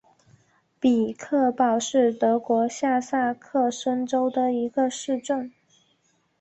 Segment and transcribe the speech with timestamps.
[0.79, 5.53] 比克堡是德国下萨克森州的一个市镇。